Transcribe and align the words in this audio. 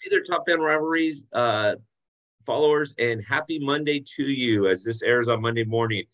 Hey 0.00 0.10
there, 0.10 0.22
Top 0.22 0.46
Fan 0.46 0.60
Rivalries 0.60 1.26
uh, 1.32 1.74
followers, 2.46 2.94
and 3.00 3.20
happy 3.24 3.58
Monday 3.58 3.98
to 4.16 4.22
you 4.22 4.68
as 4.68 4.84
this 4.84 5.02
airs 5.02 5.26
on 5.26 5.40
Monday 5.40 5.64
morning. 5.64 6.04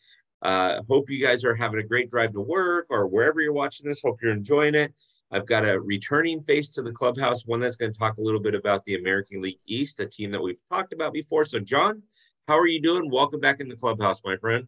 Uh, 0.40 0.80
hope 0.88 1.10
you 1.10 1.22
guys 1.22 1.44
are 1.44 1.54
having 1.54 1.80
a 1.80 1.82
great 1.82 2.10
drive 2.10 2.32
to 2.32 2.40
work 2.40 2.86
or 2.88 3.06
wherever 3.06 3.42
you're 3.42 3.52
watching 3.52 3.86
this. 3.86 4.00
Hope 4.00 4.22
you're 4.22 4.32
enjoying 4.32 4.74
it. 4.74 4.94
I've 5.30 5.44
got 5.44 5.66
a 5.66 5.78
returning 5.78 6.42
face 6.44 6.70
to 6.70 6.82
the 6.82 6.92
clubhouse, 6.92 7.46
one 7.46 7.60
that's 7.60 7.76
going 7.76 7.92
to 7.92 7.98
talk 7.98 8.16
a 8.16 8.22
little 8.22 8.40
bit 8.40 8.54
about 8.54 8.82
the 8.86 8.94
American 8.94 9.42
League 9.42 9.60
East, 9.66 10.00
a 10.00 10.06
team 10.06 10.30
that 10.30 10.42
we've 10.42 10.60
talked 10.72 10.94
about 10.94 11.12
before. 11.12 11.44
So, 11.44 11.60
John, 11.60 12.02
how 12.48 12.58
are 12.58 12.66
you 12.66 12.80
doing? 12.80 13.10
Welcome 13.10 13.40
back 13.40 13.60
in 13.60 13.68
the 13.68 13.76
clubhouse, 13.76 14.22
my 14.24 14.38
friend. 14.38 14.66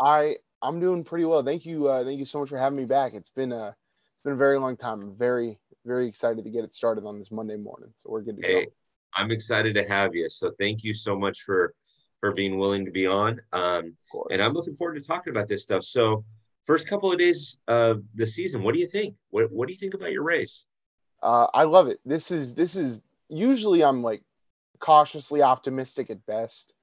I 0.00 0.36
I'm 0.62 0.78
doing 0.78 1.02
pretty 1.02 1.24
well. 1.24 1.42
Thank 1.42 1.66
you. 1.66 1.88
Uh, 1.88 2.04
thank 2.04 2.20
you 2.20 2.24
so 2.24 2.38
much 2.38 2.48
for 2.48 2.58
having 2.58 2.78
me 2.78 2.84
back. 2.84 3.14
It's 3.14 3.30
been 3.30 3.50
a 3.50 3.74
it's 4.14 4.22
been 4.22 4.34
a 4.34 4.36
very 4.36 4.60
long 4.60 4.76
time. 4.76 5.02
I'm 5.02 5.16
very 5.16 5.58
very 5.84 6.06
excited 6.06 6.44
to 6.44 6.50
get 6.50 6.64
it 6.64 6.74
started 6.74 7.04
on 7.04 7.18
this 7.18 7.30
Monday 7.30 7.56
morning. 7.56 7.92
So 7.96 8.10
we're 8.10 8.22
good 8.22 8.36
to 8.40 8.46
hey, 8.46 8.64
go. 8.66 8.70
I'm 9.14 9.30
excited 9.30 9.74
to 9.74 9.84
have 9.84 10.14
you. 10.14 10.28
So 10.28 10.52
thank 10.58 10.84
you 10.84 10.92
so 10.92 11.18
much 11.18 11.42
for 11.42 11.74
for 12.20 12.32
being 12.32 12.58
willing 12.58 12.84
to 12.84 12.90
be 12.90 13.06
on. 13.06 13.40
Um, 13.52 13.96
and 14.30 14.42
I'm 14.42 14.52
looking 14.52 14.76
forward 14.76 14.94
to 14.96 15.00
talking 15.00 15.30
about 15.30 15.48
this 15.48 15.62
stuff. 15.62 15.84
So 15.84 16.24
first 16.64 16.86
couple 16.86 17.10
of 17.10 17.18
days 17.18 17.58
of 17.66 18.02
the 18.14 18.26
season, 18.26 18.62
what 18.62 18.74
do 18.74 18.80
you 18.80 18.86
think? 18.86 19.14
What 19.30 19.50
what 19.50 19.68
do 19.68 19.74
you 19.74 19.78
think 19.78 19.94
about 19.94 20.12
your 20.12 20.22
Rays? 20.22 20.66
Uh, 21.22 21.46
I 21.52 21.64
love 21.64 21.88
it. 21.88 22.00
This 22.04 22.30
is 22.30 22.54
this 22.54 22.76
is 22.76 23.00
usually 23.28 23.82
I'm 23.82 24.02
like 24.02 24.22
cautiously 24.78 25.42
optimistic 25.42 26.10
at 26.10 26.24
best, 26.26 26.74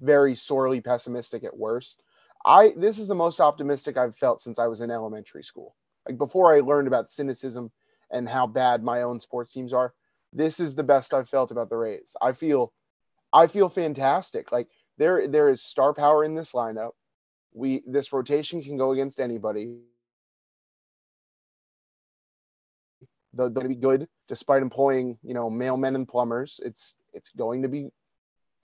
very 0.00 0.34
sorely 0.34 0.80
pessimistic 0.80 1.44
at 1.44 1.56
worst. 1.56 2.02
I 2.44 2.72
this 2.76 2.98
is 2.98 3.08
the 3.08 3.14
most 3.14 3.40
optimistic 3.40 3.96
I've 3.96 4.16
felt 4.16 4.40
since 4.40 4.58
I 4.58 4.66
was 4.66 4.80
in 4.80 4.90
elementary 4.90 5.42
school. 5.42 5.74
Like 6.08 6.18
before 6.18 6.54
I 6.54 6.60
learned 6.60 6.86
about 6.86 7.10
cynicism 7.10 7.70
and 8.10 8.28
how 8.28 8.46
bad 8.46 8.82
my 8.82 9.02
own 9.02 9.20
sports 9.20 9.52
teams 9.52 9.72
are, 9.72 9.92
this 10.32 10.60
is 10.60 10.74
the 10.74 10.84
best 10.84 11.14
I've 11.14 11.28
felt 11.28 11.50
about 11.50 11.70
the 11.70 11.76
Rays. 11.76 12.14
I 12.20 12.32
feel 12.32 12.72
I 13.32 13.46
feel 13.46 13.68
fantastic. 13.68 14.52
Like 14.52 14.68
there 14.98 15.26
there 15.28 15.48
is 15.48 15.62
star 15.62 15.94
power 15.94 16.24
in 16.24 16.34
this 16.34 16.52
lineup. 16.52 16.92
We 17.52 17.82
this 17.86 18.12
rotation 18.12 18.62
can 18.62 18.76
go 18.76 18.92
against 18.92 19.20
anybody. 19.20 19.78
They're 23.32 23.50
going 23.50 23.64
to 23.64 23.74
be 23.74 23.80
good 23.80 24.08
despite 24.28 24.62
employing, 24.62 25.18
you 25.22 25.34
know, 25.34 25.50
mailmen 25.50 25.94
and 25.94 26.08
plumbers. 26.08 26.60
It's 26.64 26.94
it's 27.12 27.30
going 27.30 27.62
to 27.62 27.68
be 27.68 27.90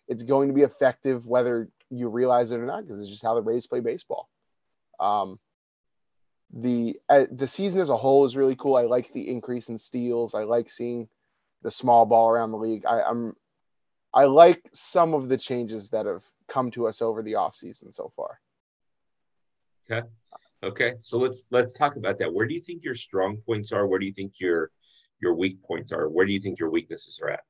it's 0.09 0.23
going 0.23 0.49
to 0.49 0.55
be 0.55 0.62
effective 0.62 1.27
whether 1.27 1.69
you 1.91 2.09
realize 2.09 2.51
it 2.51 2.59
or 2.59 2.67
not 2.67 2.83
because 2.83 3.01
it's 3.01 3.11
just 3.11 3.23
how 3.23 3.34
the 3.34 3.43
Rays 3.43 3.67
play 3.67 3.81
baseball. 3.81 4.29
Um, 4.99 5.39
the 6.53 7.00
uh, 7.08 7.27
the 7.31 7.48
season 7.48 7.81
as 7.81 7.89
a 7.89 7.97
whole 7.97 8.25
is 8.25 8.36
really 8.36 8.56
cool. 8.56 8.77
I 8.77 8.83
like 8.83 9.12
the 9.12 9.28
increase 9.28 9.69
in 9.69 9.78
steals. 9.78 10.34
I 10.34 10.45
like 10.45 10.69
seeing 10.69 11.09
the 11.62 11.70
small 11.70 12.05
ball 12.05 12.28
around 12.28 12.50
the 12.50 12.59
league. 12.59 12.84
I, 12.86 13.03
I'm 13.03 13.34
I 14.12 14.25
like 14.25 14.69
some 14.72 15.14
of 15.14 15.28
the 15.28 15.39
changes 15.39 15.89
that 15.91 16.06
have 16.06 16.25
come 16.48 16.70
to 16.72 16.86
us 16.86 17.00
over 17.00 17.22
the 17.22 17.33
offseason 17.33 17.94
so 17.94 18.12
far. 18.14 18.41
Okay. 19.91 20.06
Okay. 20.62 20.94
So 20.98 21.19
let's 21.19 21.44
let's 21.50 21.72
talk 21.72 21.97
about 21.97 22.19
that. 22.19 22.33
Where 22.33 22.47
do 22.47 22.55
you 22.55 22.61
think 22.61 22.84
your 22.84 22.94
strong 22.94 23.39
points 23.39 23.72
are? 23.72 23.87
Where 23.87 23.98
do 23.98 24.06
you 24.06 24.12
think 24.12 24.34
your 24.39 24.70
your 25.20 25.34
weak 25.34 25.62
points 25.62 25.92
are? 25.92 26.09
Where 26.09 26.27
do 26.27 26.33
you 26.33 26.41
think 26.41 26.59
your 26.59 26.70
weaknesses 26.70 27.19
are 27.22 27.31
at? 27.31 27.41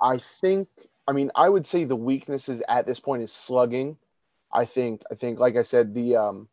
I 0.00 0.18
think 0.40 0.68
I 1.08 1.12
mean 1.12 1.32
I 1.34 1.48
would 1.48 1.66
say 1.66 1.84
the 1.84 1.96
weaknesses 1.96 2.62
at 2.68 2.86
this 2.86 3.00
point 3.00 3.22
is 3.22 3.32
slugging. 3.32 3.96
I 4.52 4.64
think 4.64 5.02
I 5.10 5.14
think 5.14 5.38
like 5.38 5.56
I 5.56 5.62
said 5.62 5.94
the 5.94 6.16
um 6.16 6.48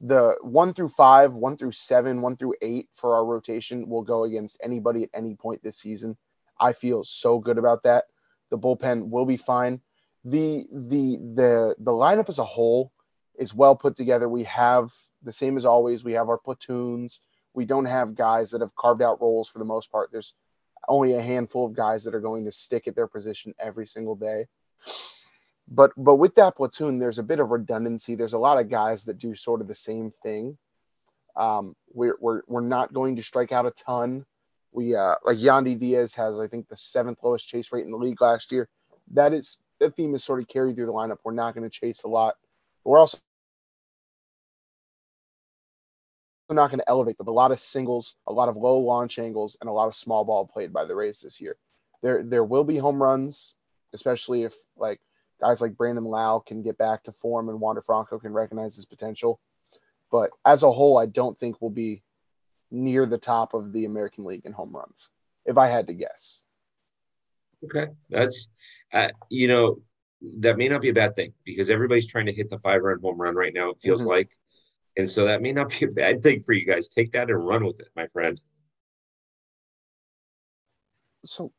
the 0.00 0.36
one 0.42 0.74
through 0.74 0.90
five, 0.90 1.32
one 1.32 1.56
through 1.56 1.72
seven, 1.72 2.20
one 2.20 2.36
through 2.36 2.54
eight 2.60 2.88
for 2.92 3.14
our 3.14 3.24
rotation 3.24 3.88
will 3.88 4.02
go 4.02 4.24
against 4.24 4.58
anybody 4.62 5.04
at 5.04 5.10
any 5.14 5.34
point 5.34 5.62
this 5.62 5.78
season. 5.78 6.16
I 6.60 6.72
feel 6.72 7.04
so 7.04 7.38
good 7.38 7.58
about 7.58 7.82
that. 7.84 8.04
The 8.50 8.58
bullpen 8.58 9.08
will 9.08 9.24
be 9.24 9.36
fine. 9.36 9.80
The 10.24 10.64
the 10.70 11.18
the 11.34 11.76
the 11.78 11.90
lineup 11.92 12.28
as 12.28 12.38
a 12.38 12.44
whole 12.44 12.92
is 13.38 13.54
well 13.54 13.76
put 13.76 13.96
together. 13.96 14.28
We 14.28 14.44
have 14.44 14.92
the 15.22 15.32
same 15.32 15.56
as 15.56 15.64
always. 15.64 16.04
We 16.04 16.12
have 16.14 16.28
our 16.28 16.38
platoons. 16.38 17.20
We 17.54 17.64
don't 17.64 17.84
have 17.84 18.14
guys 18.14 18.50
that 18.50 18.60
have 18.60 18.74
carved 18.74 19.02
out 19.02 19.20
roles 19.20 19.48
for 19.48 19.58
the 19.58 19.64
most 19.64 19.90
part. 19.90 20.10
There's 20.12 20.34
only 20.88 21.14
a 21.14 21.22
handful 21.22 21.66
of 21.66 21.74
guys 21.74 22.04
that 22.04 22.14
are 22.14 22.20
going 22.20 22.44
to 22.44 22.52
stick 22.52 22.86
at 22.86 22.94
their 22.94 23.06
position 23.06 23.54
every 23.58 23.86
single 23.86 24.16
day. 24.16 24.46
But 25.68 25.92
but 25.96 26.16
with 26.16 26.34
that 26.34 26.56
platoon, 26.56 26.98
there's 26.98 27.18
a 27.18 27.22
bit 27.22 27.40
of 27.40 27.50
redundancy. 27.50 28.14
There's 28.14 28.34
a 28.34 28.38
lot 28.38 28.58
of 28.58 28.68
guys 28.68 29.04
that 29.04 29.18
do 29.18 29.34
sort 29.34 29.60
of 29.60 29.68
the 29.68 29.74
same 29.74 30.10
thing. 30.22 30.58
Um, 31.36 31.74
we're, 31.92 32.16
we're 32.20 32.42
we're 32.46 32.60
not 32.60 32.92
going 32.92 33.16
to 33.16 33.22
strike 33.22 33.50
out 33.50 33.66
a 33.66 33.70
ton. 33.70 34.26
We 34.72 34.94
uh, 34.94 35.14
like 35.24 35.38
Yandy 35.38 35.78
Diaz 35.78 36.14
has 36.16 36.38
I 36.38 36.48
think 36.48 36.68
the 36.68 36.76
seventh 36.76 37.18
lowest 37.22 37.48
chase 37.48 37.72
rate 37.72 37.84
in 37.84 37.90
the 37.90 37.96
league 37.96 38.20
last 38.20 38.52
year. 38.52 38.68
That 39.12 39.32
is 39.32 39.58
the 39.80 39.90
theme 39.90 40.14
is 40.14 40.22
sort 40.22 40.40
of 40.40 40.48
carried 40.48 40.76
through 40.76 40.86
the 40.86 40.92
lineup. 40.92 41.18
We're 41.24 41.32
not 41.32 41.54
going 41.54 41.68
to 41.68 41.70
chase 41.70 42.02
a 42.02 42.08
lot. 42.08 42.36
We're 42.84 42.98
also 42.98 43.18
not 46.50 46.70
going 46.70 46.80
to 46.80 46.88
elevate 46.88 47.18
them. 47.18 47.28
A 47.28 47.32
lot 47.32 47.52
of 47.52 47.58
singles, 47.58 48.16
a 48.26 48.32
lot 48.32 48.48
of 48.48 48.56
low 48.56 48.78
launch 48.78 49.18
angles, 49.18 49.56
and 49.60 49.68
a 49.68 49.72
lot 49.72 49.88
of 49.88 49.94
small 49.94 50.24
ball 50.24 50.46
played 50.46 50.72
by 50.72 50.84
the 50.84 50.94
Rays 50.94 51.20
this 51.20 51.40
year. 51.40 51.56
There, 52.02 52.22
there 52.22 52.44
will 52.44 52.64
be 52.64 52.76
home 52.76 53.02
runs, 53.02 53.56
especially 53.92 54.44
if 54.44 54.54
like 54.76 55.00
guys 55.44 55.60
like 55.60 55.76
Brandon 55.76 56.04
Lowe 56.04 56.40
can 56.40 56.62
get 56.62 56.78
back 56.78 57.02
to 57.04 57.12
form 57.12 57.48
and 57.48 57.60
Wander 57.60 57.82
Franco 57.82 58.18
can 58.18 58.32
recognize 58.32 58.76
his 58.76 58.86
potential. 58.86 59.40
But 60.10 60.30
as 60.44 60.62
a 60.62 60.72
whole, 60.72 60.96
I 60.96 61.06
don't 61.06 61.38
think 61.38 61.60
we'll 61.60 61.70
be 61.70 62.02
near 62.70 63.04
the 63.04 63.18
top 63.18 63.52
of 63.52 63.72
the 63.72 63.84
American 63.84 64.24
League 64.24 64.46
in 64.46 64.52
home 64.52 64.74
runs, 64.74 65.10
if 65.44 65.58
I 65.58 65.68
had 65.68 65.86
to 65.88 65.94
guess. 65.94 66.40
Okay, 67.64 67.86
that's 68.10 68.48
uh, 68.92 69.08
you 69.30 69.48
know 69.48 69.80
that 70.38 70.56
may 70.56 70.68
not 70.68 70.80
be 70.80 70.90
a 70.90 70.94
bad 70.94 71.14
thing 71.14 71.32
because 71.44 71.70
everybody's 71.70 72.06
trying 72.06 72.26
to 72.26 72.32
hit 72.32 72.48
the 72.50 72.58
five 72.58 72.82
run 72.82 73.00
home 73.00 73.20
run 73.20 73.34
right 73.34 73.54
now. 73.54 73.70
It 73.70 73.80
feels 73.80 74.00
mm-hmm. 74.00 74.10
like 74.10 74.30
and 74.96 75.08
so 75.08 75.26
that 75.26 75.42
may 75.42 75.52
not 75.52 75.70
be 75.70 75.86
a 75.86 75.90
bad 75.90 76.22
thing 76.22 76.42
for 76.44 76.52
you 76.52 76.64
guys. 76.64 76.88
Take 76.88 77.12
that 77.12 77.30
and 77.30 77.46
run 77.46 77.64
with 77.64 77.80
it, 77.80 77.88
my 77.96 78.06
friend. 78.08 78.40
So 81.24 81.52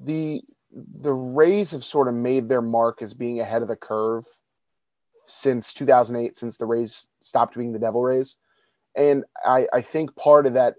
the 0.00 0.42
the 0.72 1.12
Rays 1.12 1.72
have 1.72 1.84
sort 1.84 2.08
of 2.08 2.14
made 2.14 2.48
their 2.48 2.62
mark 2.62 3.02
as 3.02 3.14
being 3.14 3.40
ahead 3.40 3.62
of 3.62 3.68
the 3.68 3.76
curve 3.76 4.24
since 5.26 5.72
2008, 5.74 6.36
since 6.36 6.56
the 6.56 6.66
Rays 6.66 7.08
stopped 7.20 7.56
being 7.56 7.72
the 7.72 7.78
Devil 7.78 8.02
Rays. 8.02 8.36
And 8.96 9.24
I, 9.44 9.66
I 9.72 9.82
think 9.82 10.16
part 10.16 10.46
of 10.46 10.54
that 10.54 10.74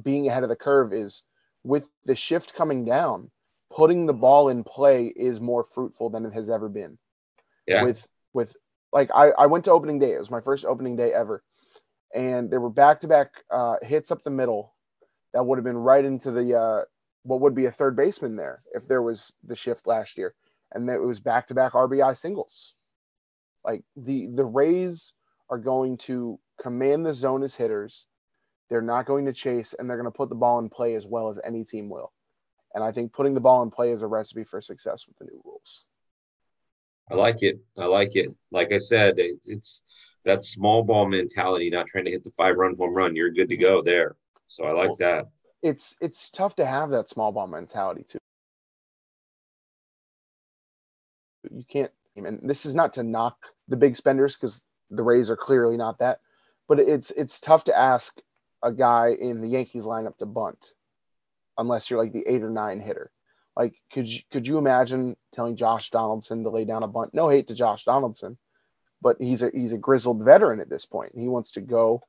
being 0.00 0.28
ahead 0.28 0.42
of 0.42 0.48
the 0.48 0.56
curve 0.56 0.92
is 0.92 1.22
with 1.64 1.88
the 2.04 2.16
shift 2.16 2.54
coming 2.54 2.84
down, 2.84 3.30
putting 3.70 4.06
the 4.06 4.14
ball 4.14 4.48
in 4.48 4.64
play 4.64 5.06
is 5.06 5.40
more 5.40 5.64
fruitful 5.64 6.10
than 6.10 6.24
it 6.24 6.32
has 6.32 6.48
ever 6.48 6.68
been. 6.68 6.98
Yeah. 7.66 7.82
With 7.82 8.06
with 8.32 8.56
like 8.92 9.10
I, 9.14 9.30
I 9.30 9.46
went 9.46 9.64
to 9.64 9.72
opening 9.72 9.98
day. 9.98 10.12
It 10.12 10.18
was 10.18 10.30
my 10.30 10.40
first 10.40 10.64
opening 10.64 10.96
day 10.96 11.12
ever 11.12 11.42
and 12.14 12.50
there 12.50 12.60
were 12.60 12.70
back-to-back 12.70 13.32
uh, 13.50 13.76
hits 13.82 14.10
up 14.10 14.22
the 14.22 14.30
middle 14.30 14.74
that 15.34 15.44
would 15.44 15.58
have 15.58 15.64
been 15.64 15.76
right 15.76 16.04
into 16.04 16.30
the 16.30 16.58
uh, 16.58 16.82
what 17.28 17.40
would 17.40 17.54
be 17.54 17.66
a 17.66 17.70
third 17.70 17.94
baseman 17.94 18.36
there 18.36 18.62
if 18.72 18.88
there 18.88 19.02
was 19.02 19.34
the 19.44 19.54
shift 19.54 19.86
last 19.86 20.16
year, 20.16 20.34
and 20.72 20.88
it 20.88 21.00
was 21.00 21.20
back-to-back 21.20 21.72
RBI 21.72 22.16
singles. 22.16 22.74
Like 23.64 23.82
the 23.96 24.28
the 24.28 24.44
Rays 24.44 25.12
are 25.50 25.58
going 25.58 25.98
to 25.98 26.40
command 26.60 27.04
the 27.04 27.12
zone 27.12 27.42
as 27.42 27.54
hitters. 27.54 28.06
They're 28.70 28.80
not 28.80 29.06
going 29.06 29.26
to 29.26 29.32
chase, 29.32 29.74
and 29.78 29.88
they're 29.88 29.98
going 29.98 30.10
to 30.10 30.16
put 30.16 30.30
the 30.30 30.34
ball 30.34 30.58
in 30.58 30.70
play 30.70 30.94
as 30.94 31.06
well 31.06 31.28
as 31.28 31.38
any 31.44 31.64
team 31.64 31.90
will. 31.90 32.12
And 32.74 32.82
I 32.82 32.92
think 32.92 33.12
putting 33.12 33.34
the 33.34 33.40
ball 33.40 33.62
in 33.62 33.70
play 33.70 33.90
is 33.90 34.02
a 34.02 34.06
recipe 34.06 34.44
for 34.44 34.60
success 34.60 35.06
with 35.06 35.16
the 35.18 35.24
new 35.24 35.40
rules. 35.44 35.84
I 37.10 37.14
like 37.14 37.42
it. 37.42 37.58
I 37.78 37.86
like 37.86 38.16
it. 38.16 38.34
Like 38.50 38.72
I 38.72 38.78
said, 38.78 39.14
it's 39.16 39.82
that 40.24 40.42
small 40.42 40.82
ball 40.82 41.08
mentality, 41.08 41.70
not 41.70 41.86
trying 41.86 42.04
to 42.04 42.10
hit 42.10 42.24
the 42.24 42.30
five 42.30 42.56
run 42.56 42.76
home 42.76 42.94
run, 42.94 43.16
you're 43.16 43.30
good 43.30 43.48
to 43.48 43.56
go 43.56 43.82
there. 43.82 44.16
So 44.46 44.64
I 44.64 44.72
like 44.72 44.96
that. 44.98 45.26
It's 45.62 45.96
it's 46.00 46.30
tough 46.30 46.56
to 46.56 46.64
have 46.64 46.90
that 46.90 47.08
small 47.08 47.32
ball 47.32 47.46
mentality 47.46 48.04
too. 48.04 48.18
You 51.50 51.64
can't 51.64 51.92
and 52.16 52.40
this 52.48 52.66
is 52.66 52.74
not 52.74 52.94
to 52.94 53.02
knock 53.02 53.36
the 53.68 53.76
big 53.76 53.96
spenders 53.96 54.34
because 54.34 54.62
the 54.90 55.02
Rays 55.02 55.30
are 55.30 55.36
clearly 55.36 55.76
not 55.76 55.98
that, 55.98 56.20
but 56.68 56.80
it's 56.80 57.10
it's 57.10 57.40
tough 57.40 57.64
to 57.64 57.78
ask 57.78 58.20
a 58.62 58.72
guy 58.72 59.10
in 59.18 59.40
the 59.40 59.48
Yankees 59.48 59.84
lineup 59.84 60.16
to 60.18 60.26
bunt 60.26 60.74
unless 61.56 61.90
you're 61.90 62.00
like 62.00 62.12
the 62.12 62.26
eight 62.26 62.42
or 62.42 62.50
nine 62.50 62.80
hitter. 62.80 63.10
Like, 63.56 63.74
could 63.92 64.06
you 64.06 64.20
could 64.30 64.46
you 64.46 64.58
imagine 64.58 65.16
telling 65.32 65.56
Josh 65.56 65.90
Donaldson 65.90 66.44
to 66.44 66.50
lay 66.50 66.64
down 66.64 66.84
a 66.84 66.88
bunt? 66.88 67.12
No 67.12 67.28
hate 67.28 67.48
to 67.48 67.54
Josh 67.54 67.84
Donaldson, 67.84 68.38
but 69.02 69.16
he's 69.20 69.42
a 69.42 69.50
he's 69.52 69.72
a 69.72 69.78
grizzled 69.78 70.24
veteran 70.24 70.60
at 70.60 70.70
this 70.70 70.86
point. 70.86 71.12
He 71.16 71.28
wants 71.28 71.52
to 71.52 71.60
go 71.60 72.02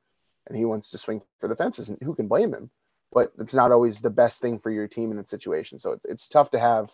and 0.46 0.56
he 0.56 0.64
wants 0.64 0.90
to 0.90 0.98
swing 0.98 1.22
for 1.38 1.48
the 1.48 1.56
fences, 1.56 1.88
and 1.88 1.98
who 2.02 2.14
can 2.14 2.28
blame 2.28 2.54
him? 2.54 2.70
But 3.12 3.32
it's 3.38 3.54
not 3.54 3.72
always 3.72 4.00
the 4.00 4.10
best 4.10 4.40
thing 4.40 4.58
for 4.58 4.70
your 4.70 4.86
team 4.86 5.10
in 5.10 5.16
that 5.16 5.28
situation. 5.28 5.78
So 5.78 5.92
it's 5.92 6.04
it's 6.04 6.28
tough 6.28 6.50
to 6.52 6.58
have 6.58 6.90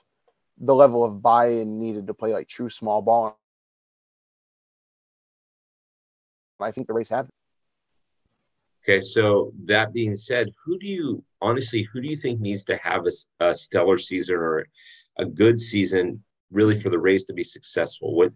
the 0.58 0.74
level 0.74 1.04
of 1.04 1.20
buy-in 1.22 1.78
needed 1.78 2.06
to 2.06 2.14
play 2.14 2.32
like 2.32 2.48
true 2.48 2.70
small 2.70 3.02
ball. 3.02 3.38
I 6.58 6.70
think 6.70 6.86
the 6.86 6.94
Rays 6.94 7.10
have. 7.10 7.28
Okay, 8.88 9.00
so 9.00 9.52
that 9.64 9.92
being 9.92 10.16
said, 10.16 10.48
who 10.64 10.78
do 10.78 10.86
you 10.86 11.24
honestly 11.42 11.82
who 11.92 12.00
do 12.00 12.08
you 12.08 12.16
think 12.16 12.40
needs 12.40 12.64
to 12.64 12.76
have 12.76 13.04
a, 13.06 13.44
a 13.44 13.54
stellar 13.54 13.98
season 13.98 14.36
or 14.36 14.66
a 15.18 15.26
good 15.26 15.60
season 15.60 16.22
really 16.50 16.78
for 16.78 16.88
the 16.88 16.98
Rays 16.98 17.24
to 17.24 17.34
be 17.34 17.42
successful? 17.42 18.14
What 18.14 18.32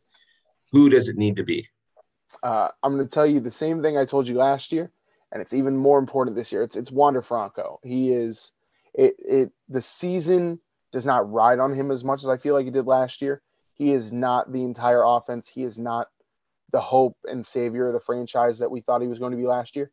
who 0.73 0.91
does 0.91 1.09
it 1.09 1.17
need 1.17 1.37
to 1.37 1.45
be? 1.45 1.69
Uh, 2.43 2.69
I'm 2.83 2.95
going 2.95 3.07
to 3.07 3.13
tell 3.13 3.27
you 3.27 3.41
the 3.41 3.51
same 3.51 3.83
thing 3.83 3.97
I 3.97 4.05
told 4.05 4.29
you 4.29 4.37
last 4.37 4.73
year, 4.73 4.91
and 5.33 5.41
it's 5.41 5.53
even 5.53 5.77
more 5.77 5.99
important 5.99 6.37
this 6.37 6.53
year. 6.53 6.63
It's 6.63 6.77
it's 6.77 6.91
Wander 6.91 7.23
Franco. 7.23 7.81
He 7.83 8.11
is 8.11 8.53
it 8.95 9.15
it 9.19 9.53
the 9.69 9.83
season 9.83 10.61
does 10.93 11.07
not 11.07 11.31
ride 11.31 11.59
on 11.59 11.73
him 11.73 11.91
as 11.91 12.05
much 12.05 12.23
as 12.23 12.29
I 12.29 12.37
feel 12.37 12.55
like 12.55 12.67
it 12.67 12.73
did 12.73 12.87
last 12.87 13.23
year. 13.23 13.43
He 13.75 13.93
is 13.93 14.13
not 14.13 14.53
the 14.53 14.63
entire 14.63 15.03
offense. 15.03 15.49
He 15.49 15.63
is 15.63 15.79
not 15.79 16.09
the 16.73 16.81
hope 16.81 17.17
and 17.25 17.47
savior 17.47 17.87
of 17.87 17.93
the 17.93 18.01
franchise 18.01 18.59
that 18.59 18.71
we 18.71 18.81
thought 18.81 19.03
he 19.03 19.09
was 19.09 19.19
going 19.19 19.33
to 19.33 19.39
be 19.39 19.47
last 19.47 19.77
year 19.77 19.91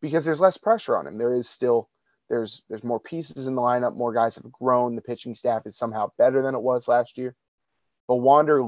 because 0.00 0.24
there's 0.24 0.40
less 0.40 0.56
pressure 0.56 0.96
on 0.96 1.06
him. 1.06 1.18
There 1.18 1.34
is 1.34 1.48
still 1.48 1.88
there's 2.28 2.64
there's 2.68 2.84
more 2.84 3.00
pieces 3.00 3.46
in 3.46 3.54
the 3.54 3.62
lineup. 3.62 3.96
More 3.96 4.12
guys 4.12 4.36
have 4.36 4.52
grown. 4.52 4.94
The 4.94 5.02
pitching 5.02 5.34
staff 5.34 5.66
is 5.66 5.76
somehow 5.76 6.10
better 6.18 6.42
than 6.42 6.54
it 6.54 6.62
was 6.62 6.88
last 6.88 7.18
year. 7.18 7.34
But 8.06 8.16
Wander 8.16 8.62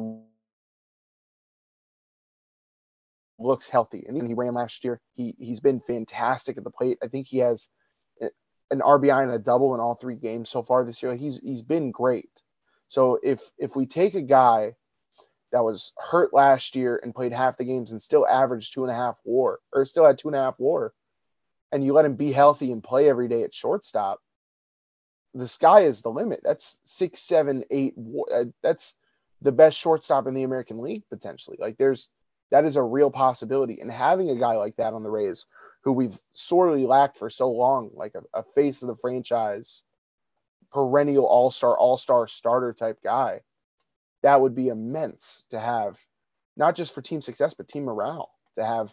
looks 3.43 3.69
healthy, 3.69 4.05
and 4.07 4.27
he 4.27 4.35
ran 4.35 4.55
last 4.55 4.85
year. 4.85 5.01
He 5.13 5.35
he's 5.39 5.61
been 5.61 5.81
fantastic 5.81 6.57
at 6.59 6.65
the 6.65 6.71
plate. 6.71 6.99
I 7.03 7.09
think 7.09 7.27
he 7.27 7.39
has 7.39 7.69
an 8.73 8.81
RBI 8.81 9.23
and 9.23 9.33
a 9.33 9.39
double 9.39 9.75
in 9.75 9.81
all 9.81 9.95
three 9.95 10.17
games 10.17 10.49
so 10.49 10.63
far 10.63 10.83
this 10.83 11.03
year. 11.03 11.15
He's 11.15 11.39
he's 11.39 11.63
been 11.63 11.91
great. 11.91 12.31
So 12.89 13.19
if 13.23 13.53
if 13.59 13.77
we 13.77 13.87
take 13.87 14.15
a 14.15 14.23
guy 14.23 14.75
that 15.53 15.63
was 15.63 15.93
hurt 15.99 16.33
last 16.33 16.75
year 16.75 16.99
and 17.03 17.15
played 17.15 17.33
half 17.33 17.59
the 17.59 17.65
games 17.65 17.93
and 17.93 18.01
still 18.01 18.27
averaged 18.27 18.73
two 18.73 18.83
and 18.83 18.91
a 18.91 18.95
half 18.95 19.17
WAR 19.25 19.61
or 19.73 19.85
still 19.85 20.07
had 20.07 20.19
two 20.19 20.29
and 20.29 20.37
a 20.37 20.43
half 20.43 20.55
WAR, 20.59 20.95
and 21.71 21.85
you 21.85 21.93
let 21.93 22.07
him 22.07 22.17
be 22.17 22.33
healthy 22.33 22.73
and 22.73 22.83
play 22.83 23.09
every 23.09 23.29
day 23.29 23.43
at 23.43 23.55
shortstop, 23.55 24.21
the 25.35 25.47
sky 25.47 25.83
is 25.83 26.01
the 26.01 26.11
limit. 26.11 26.41
That's 26.43 26.81
six, 26.85 27.23
seven, 27.23 27.65
eight. 27.71 27.95
Uh, 28.33 28.47
that's 28.63 28.95
the 29.43 29.53
best 29.53 29.79
shortstop 29.79 30.27
in 30.27 30.35
the 30.35 30.45
American 30.45 30.81
League 30.81 31.03
potentially. 31.11 31.59
Like 31.61 31.77
there's 31.77 32.09
that 32.53 32.67
is 32.67 32.77
a 32.77 32.85
real 32.85 33.11
possibility. 33.11 33.81
And 33.81 33.93
having 33.93 34.31
a 34.31 34.37
guy 34.37 34.55
like 34.57 34.77
that 34.79 34.95
on 34.95 35.05
the 35.05 35.11
Rays, 35.11 35.47
who 35.85 35.93
we've 35.93 36.19
sorely 36.35 36.87
lacked 36.87 37.19
for 37.19 37.31
so 37.31 37.51
long, 37.51 37.91
like 37.95 38.15
a, 38.17 38.23
a 38.41 38.45
face 38.57 38.83
of 38.83 38.89
the 38.89 38.97
franchise, 38.99 39.85
perennial 40.73 41.27
all 41.27 41.51
star, 41.51 41.77
all 41.79 41.99
star 41.99 42.29
starter 42.29 42.75
type 42.75 42.99
guy, 43.05 43.43
that 44.23 44.41
would 44.41 44.55
be 44.55 44.69
immense 44.69 45.47
to 45.51 45.61
have, 45.61 45.99
not 46.57 46.77
just 46.77 46.95
for 46.95 47.03
team 47.03 47.23
success, 47.23 47.55
but 47.55 47.69
team 47.69 47.85
morale. 47.85 48.31
To 48.59 48.65
have 48.65 48.93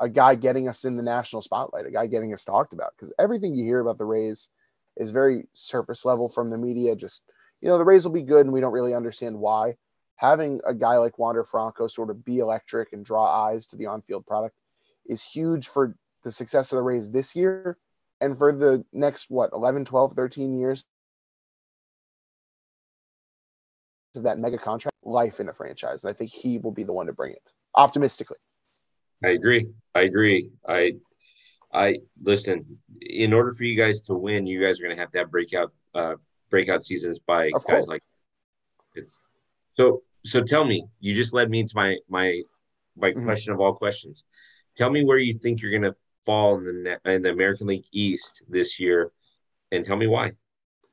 a 0.00 0.08
guy 0.08 0.34
getting 0.36 0.68
us 0.68 0.84
in 0.84 0.96
the 0.96 1.02
national 1.02 1.42
spotlight, 1.42 1.86
a 1.86 1.92
guy 1.92 2.06
getting 2.06 2.32
us 2.32 2.44
talked 2.44 2.72
about. 2.72 2.92
Because 2.96 3.12
everything 3.18 3.54
you 3.54 3.64
hear 3.64 3.80
about 3.80 3.98
the 3.98 4.06
Rays 4.06 4.48
is 4.96 5.10
very 5.10 5.46
surface 5.54 6.04
level 6.04 6.28
from 6.28 6.50
the 6.50 6.58
media. 6.58 6.96
Just, 6.96 7.24
you 7.60 7.68
know, 7.68 7.78
the 7.78 7.84
Rays 7.84 8.04
will 8.04 8.12
be 8.14 8.22
good 8.22 8.46
and 8.46 8.52
we 8.54 8.60
don't 8.60 8.72
really 8.72 8.94
understand 8.94 9.38
why. 9.38 9.76
Having 10.16 10.60
a 10.66 10.74
guy 10.74 10.96
like 10.96 11.18
Wander 11.18 11.44
Franco 11.44 11.88
sort 11.88 12.10
of 12.10 12.24
be 12.24 12.38
electric 12.38 12.92
and 12.92 13.04
draw 13.04 13.26
eyes 13.48 13.66
to 13.68 13.76
the 13.76 13.86
on 13.86 14.02
field 14.02 14.26
product 14.26 14.56
is 15.06 15.22
huge 15.22 15.68
for 15.68 15.94
the 16.24 16.32
success 16.32 16.72
of 16.72 16.76
the 16.76 16.82
Rays 16.82 17.10
this 17.10 17.36
year 17.36 17.78
and 18.20 18.38
for 18.38 18.52
the 18.52 18.84
next, 18.92 19.26
what, 19.28 19.50
11, 19.52 19.84
12, 19.84 20.14
13 20.14 20.58
years 20.58 20.86
of 24.16 24.22
that 24.22 24.38
mega 24.38 24.58
contract 24.58 24.96
life 25.04 25.40
in 25.40 25.46
the 25.46 25.52
franchise. 25.52 26.02
And 26.02 26.10
I 26.10 26.14
think 26.14 26.30
he 26.30 26.58
will 26.58 26.72
be 26.72 26.84
the 26.84 26.92
one 26.92 27.06
to 27.06 27.12
bring 27.12 27.32
it 27.32 27.52
optimistically. 27.74 28.38
I 29.24 29.28
agree. 29.28 29.68
I 29.94 30.00
agree. 30.02 30.50
I 30.66 30.92
I 31.72 31.98
listen. 32.22 32.78
In 33.02 33.32
order 33.32 33.52
for 33.52 33.64
you 33.64 33.76
guys 33.76 34.02
to 34.02 34.14
win, 34.14 34.46
you 34.46 34.60
guys 34.60 34.80
are 34.80 34.84
going 34.84 34.96
to 34.96 35.00
have 35.00 35.12
to 35.12 35.18
have 35.18 35.30
breakout 35.30 35.72
uh, 35.94 36.14
breakout 36.50 36.82
seasons 36.82 37.18
by 37.18 37.50
guys 37.66 37.86
like 37.86 38.02
it's. 38.94 39.20
So 39.74 40.02
so 40.26 40.42
tell 40.42 40.64
me. 40.64 40.86
You 41.00 41.14
just 41.14 41.34
led 41.34 41.50
me 41.50 41.60
into 41.60 41.76
my 41.76 41.96
my 42.08 42.42
my 42.96 43.10
mm-hmm. 43.10 43.24
question 43.24 43.52
of 43.52 43.60
all 43.60 43.74
questions. 43.74 44.24
Tell 44.76 44.90
me 44.90 45.04
where 45.04 45.18
you 45.18 45.34
think 45.34 45.62
you're 45.62 45.70
going 45.70 45.82
to 45.82 45.96
fall 46.24 46.58
in 46.58 46.84
the 46.84 47.00
in 47.10 47.22
the 47.22 47.30
American 47.30 47.66
League 47.68 47.86
East 47.92 48.42
this 48.48 48.78
year, 48.78 49.12
and 49.72 49.84
tell 49.84 49.96
me 49.96 50.06
why. 50.06 50.32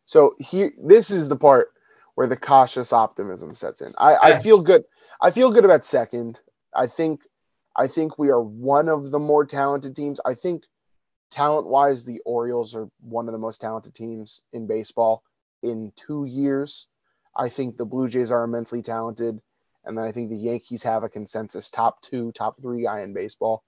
So 0.06 0.34
here, 0.40 0.72
this 0.84 1.12
is 1.12 1.28
the 1.28 1.36
part 1.36 1.70
where 2.16 2.28
the 2.28 2.38
cautious 2.38 2.94
optimism 2.94 3.54
sets 3.54 3.82
in. 3.82 3.94
I, 3.98 4.16
I 4.16 4.40
feel 4.40 4.60
good. 4.60 4.84
I 5.22 5.32
feel 5.32 5.50
good 5.50 5.66
about 5.66 5.84
second. 5.84 6.40
I 6.76 6.88
think 6.88 7.22
I 7.76 7.88
think 7.88 8.18
we 8.20 8.30
are 8.30 8.42
one 8.42 8.90
of 8.90 9.12
the 9.12 9.20
more 9.20 9.46
talented 9.46 9.96
teams. 9.96 10.20
I 10.26 10.36
think 10.36 10.64
talent 11.32 11.68
wise, 11.68 12.06
the 12.06 12.22
Orioles 12.26 12.76
are 12.76 12.88
one 13.00 13.28
of 13.28 13.32
the 13.32 13.40
most 13.40 13.62
talented 13.62 13.96
teams 13.96 14.42
in 14.54 14.68
baseball 14.68 15.24
in 15.64 15.92
two 15.96 16.26
years. 16.26 16.88
I 17.36 17.50
think 17.50 17.78
the 17.78 17.86
Blue 17.86 18.08
Jays 18.10 18.32
are 18.32 18.44
immensely 18.44 18.82
talented. 18.82 19.42
And 19.86 19.98
then 19.98 20.06
I 20.06 20.12
think 20.12 20.30
the 20.30 20.38
Yankees 20.38 20.84
have 20.84 21.04
a 21.04 21.10
consensus 21.10 21.70
top 21.70 22.02
two, 22.02 22.32
top 22.32 22.62
three 22.62 22.84
guy 22.84 23.02
in 23.02 23.14
baseball. 23.14 23.64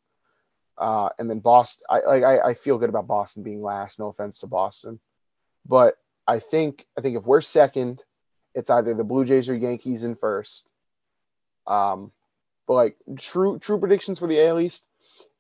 Uh, 0.78 1.10
and 1.20 1.30
then 1.30 1.40
Boston, 1.40 1.84
I 1.90 2.00
I, 2.00 2.48
I 2.50 2.54
feel 2.54 2.78
good 2.78 2.90
about 2.90 3.08
Boston 3.08 3.44
being 3.44 3.62
last. 3.62 3.98
No 3.98 4.08
offense 4.08 4.40
to 4.40 4.48
Boston, 4.48 5.00
but 5.66 5.98
I 6.28 6.40
think 6.40 6.86
I 6.98 7.02
think 7.02 7.18
if 7.18 7.24
we're 7.24 7.42
second, 7.42 8.04
it's 8.54 8.70
either 8.70 8.94
the 8.94 9.06
Blue 9.06 9.24
Jays 9.24 9.48
or 9.48 9.56
Yankees 9.56 10.04
in 10.04 10.16
first. 10.16 10.70
Um, 11.66 12.12
but 12.68 12.74
like 12.74 12.98
true 13.18 13.58
true 13.58 13.80
predictions 13.80 14.20
for 14.20 14.28
the 14.28 14.46
AL 14.46 14.60
East, 14.60 14.86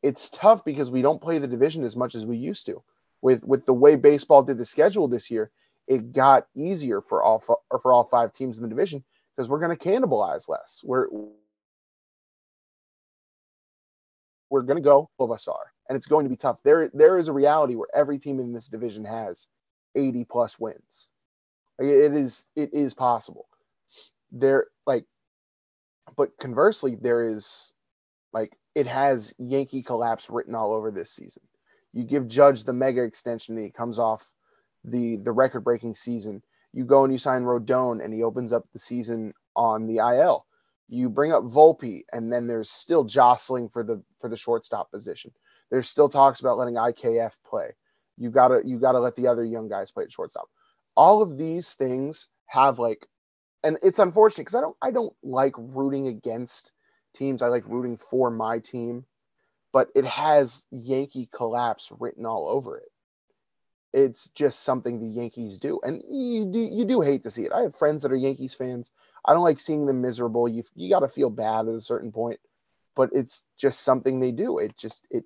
it's 0.01 0.29
tough 0.29 0.63
because 0.63 0.89
we 0.89 1.01
don't 1.01 1.21
play 1.21 1.37
the 1.39 1.47
division 1.47 1.83
as 1.83 1.97
much 1.97 2.15
as 2.15 2.25
we 2.25 2.37
used 2.37 2.67
to. 2.67 2.81
With 3.21 3.43
with 3.43 3.65
the 3.65 3.73
way 3.73 3.97
baseball 3.97 4.43
did 4.43 4.57
the 4.57 4.65
schedule 4.65 5.09
this 5.09 5.29
year, 5.29 5.51
it 5.87 6.13
got 6.13 6.47
easier 6.55 7.01
for 7.01 7.23
all 7.23 7.43
or 7.71 7.79
for 7.79 7.93
all 7.93 8.03
five 8.03 8.33
teams 8.33 8.57
in 8.57 8.63
the 8.63 8.69
division 8.69 9.03
because 9.35 9.49
we're 9.49 9.59
going 9.59 9.75
to 9.75 9.89
cannibalize 9.89 10.49
less. 10.49 10.81
We're 10.83 11.07
we're 14.49 14.63
going 14.63 14.77
to 14.77 14.83
go 14.83 15.09
of 15.19 15.31
us 15.31 15.47
are, 15.47 15.71
and 15.89 15.95
it's 15.95 16.07
going 16.07 16.25
to 16.25 16.29
be 16.29 16.37
tough. 16.37 16.57
There 16.63 16.89
there 16.93 17.17
is 17.17 17.27
a 17.27 17.33
reality 17.33 17.75
where 17.75 17.87
every 17.93 18.19
team 18.19 18.39
in 18.39 18.53
this 18.53 18.67
division 18.67 19.05
has 19.05 19.47
80 19.95 20.25
plus 20.25 20.59
wins. 20.59 21.09
Like 21.79 21.89
it 21.89 22.13
is 22.13 22.45
it 22.55 22.73
is 22.73 22.93
possible. 22.93 23.47
There 24.31 24.67
like 24.85 25.05
but 26.15 26.37
conversely, 26.39 26.95
there 26.95 27.23
is 27.23 27.73
like 28.33 28.57
it 28.75 28.87
has 28.87 29.33
Yankee 29.37 29.81
collapse 29.81 30.29
written 30.29 30.55
all 30.55 30.73
over 30.73 30.91
this 30.91 31.11
season. 31.11 31.43
You 31.93 32.03
give 32.03 32.27
Judge 32.27 32.63
the 32.63 32.73
mega 32.73 33.03
extension, 33.03 33.55
and 33.55 33.65
he 33.65 33.71
comes 33.71 33.99
off 33.99 34.31
the 34.85 35.17
the 35.17 35.31
record 35.31 35.61
breaking 35.61 35.95
season. 35.95 36.41
You 36.73 36.85
go 36.85 37.03
and 37.03 37.13
you 37.13 37.19
sign 37.19 37.43
Rodon, 37.43 38.03
and 38.03 38.13
he 38.13 38.23
opens 38.23 38.53
up 38.53 38.65
the 38.73 38.79
season 38.79 39.33
on 39.55 39.87
the 39.87 39.97
IL. 39.97 40.45
You 40.87 41.09
bring 41.09 41.31
up 41.31 41.43
Volpe, 41.43 42.03
and 42.11 42.31
then 42.31 42.47
there's 42.47 42.69
still 42.69 43.03
jostling 43.03 43.69
for 43.69 43.83
the 43.83 44.03
for 44.19 44.29
the 44.29 44.37
shortstop 44.37 44.91
position. 44.91 45.31
There's 45.71 45.89
still 45.89 46.09
talks 46.09 46.41
about 46.41 46.57
letting 46.57 46.75
IKF 46.75 47.37
play. 47.47 47.75
You 48.17 48.29
gotta 48.29 48.61
you 48.65 48.79
gotta 48.79 48.99
let 48.99 49.15
the 49.15 49.27
other 49.27 49.43
young 49.43 49.69
guys 49.69 49.91
play 49.91 50.03
at 50.03 50.11
shortstop. 50.11 50.49
All 50.95 51.21
of 51.21 51.37
these 51.37 51.73
things 51.73 52.29
have 52.47 52.79
like 52.79 53.07
and 53.63 53.77
it's 53.81 53.99
unfortunate 53.99 54.43
because 54.43 54.55
I 54.55 54.61
don't 54.61 54.77
I 54.81 54.91
don't 54.91 55.13
like 55.23 55.55
rooting 55.57 56.07
against 56.07 56.73
teams. 57.15 57.41
I 57.41 57.47
like 57.47 57.67
rooting 57.67 57.97
for 57.97 58.29
my 58.29 58.59
team, 58.59 59.05
but 59.73 59.89
it 59.95 60.05
has 60.05 60.65
Yankee 60.71 61.29
collapse 61.35 61.91
written 61.99 62.25
all 62.25 62.47
over 62.47 62.77
it. 62.77 62.89
It's 63.95 64.27
just 64.35 64.63
something 64.63 64.99
the 64.99 65.07
Yankees 65.07 65.57
do, 65.57 65.79
and 65.81 66.03
you 66.09 66.45
do 66.45 66.59
you 66.59 66.83
do 66.85 66.99
hate 66.99 67.23
to 67.23 67.31
see 67.31 67.43
it. 67.43 67.53
I 67.53 67.61
have 67.61 67.77
friends 67.77 68.03
that 68.03 68.11
are 68.11 68.17
Yankees 68.17 68.53
fans. 68.53 68.91
I 69.23 69.33
don't 69.33 69.43
like 69.43 69.59
seeing 69.59 69.85
them 69.85 70.01
miserable. 70.01 70.49
You 70.49 70.63
you 70.75 70.89
got 70.89 70.99
to 70.99 71.07
feel 71.07 71.29
bad 71.29 71.67
at 71.67 71.73
a 71.75 71.81
certain 71.81 72.11
point, 72.11 72.39
but 72.95 73.11
it's 73.13 73.43
just 73.57 73.81
something 73.81 74.19
they 74.19 74.31
do. 74.31 74.57
It 74.57 74.77
just 74.77 75.07
it 75.09 75.23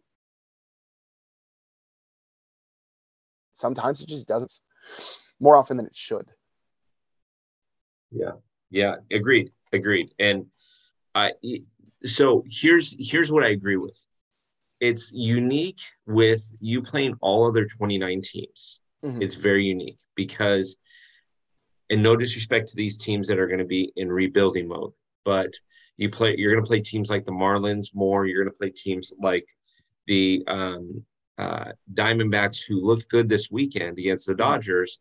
sometimes 3.53 4.01
it 4.01 4.09
just 4.09 4.27
doesn't 4.27 4.59
more 5.39 5.57
often 5.57 5.77
than 5.77 5.85
it 5.85 5.95
should. 5.95 6.27
Yeah. 8.11 8.33
Yeah. 8.69 8.95
Agreed. 9.11 9.51
Agreed. 9.71 10.13
And 10.19 10.47
I, 11.15 11.31
so 12.05 12.43
here's, 12.49 12.95
here's 12.99 13.31
what 13.31 13.43
I 13.43 13.49
agree 13.49 13.77
with. 13.77 13.97
It's 14.79 15.11
unique 15.13 15.81
with 16.05 16.43
you 16.59 16.81
playing 16.81 17.15
all 17.21 17.47
other 17.47 17.65
29 17.65 18.21
teams. 18.21 18.79
Mm-hmm. 19.03 19.21
It's 19.21 19.35
very 19.35 19.65
unique 19.65 19.99
because, 20.15 20.77
and 21.89 22.03
no 22.03 22.15
disrespect 22.15 22.69
to 22.69 22.75
these 22.75 22.97
teams 22.97 23.27
that 23.27 23.39
are 23.39 23.47
going 23.47 23.59
to 23.59 23.65
be 23.65 23.91
in 23.95 24.11
rebuilding 24.11 24.67
mode, 24.67 24.91
but 25.25 25.53
you 25.97 26.09
play, 26.09 26.35
you're 26.37 26.53
going 26.53 26.63
to 26.63 26.67
play 26.67 26.79
teams 26.79 27.09
like 27.09 27.25
the 27.25 27.31
Marlins 27.31 27.93
more. 27.93 28.25
You're 28.25 28.43
going 28.43 28.53
to 28.53 28.57
play 28.57 28.69
teams 28.69 29.11
like 29.19 29.45
the 30.07 30.43
um, 30.47 31.03
uh, 31.37 31.71
Diamondbacks 31.93 32.59
who 32.65 32.85
looked 32.85 33.09
good 33.09 33.27
this 33.27 33.51
weekend 33.51 33.99
against 33.99 34.25
the. 34.25 34.35
Dodgers, 34.35 34.99